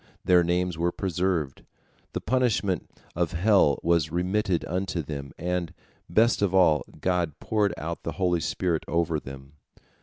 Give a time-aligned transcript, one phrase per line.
[0.25, 1.63] Their names were preserved,
[2.13, 5.71] the punishment of hell was remitted unto them, and,
[6.09, 9.53] best of all, God poured out the holy spirit over them.